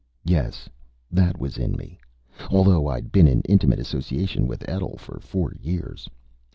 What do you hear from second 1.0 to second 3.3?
that was in me, although I'd been